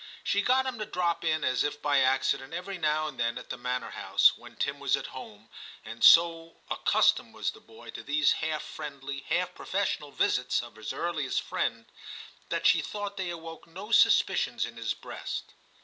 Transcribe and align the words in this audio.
She 0.23 0.41
got 0.41 0.65
him 0.65 0.79
to 0.79 0.85
drop 0.87 1.23
in 1.23 1.43
as 1.43 1.63
if 1.63 1.79
by 1.79 1.99
accident 1.99 2.55
every 2.55 2.79
now 2.79 3.05
and 3.07 3.19
then 3.19 3.37
at 3.37 3.51
the 3.51 3.55
manor 3.59 3.91
house 3.91 4.35
when 4.35 4.55
Tim 4.55 4.79
was 4.79 4.97
at 4.97 5.05
home, 5.13 5.47
and 5.85 6.03
so 6.03 6.57
accustomed 6.71 7.35
was 7.35 7.51
the 7.51 7.59
boy 7.59 7.91
to 7.91 8.01
these 8.01 8.31
half 8.31 8.63
friendly, 8.63 9.19
half 9.29 9.53
pro 9.53 9.67
fessional 9.67 10.11
visits 10.11 10.63
of 10.63 10.75
his 10.75 10.91
earliest 10.91 11.43
friend 11.43 11.85
that 12.49 12.65
she 12.65 12.81
thought 12.81 13.15
they 13.15 13.29
awoke 13.29 13.67
no 13.67 13.91
suspicions 13.91 14.65
in 14.65 14.75
his 14.75 14.95
breast. 14.95 15.53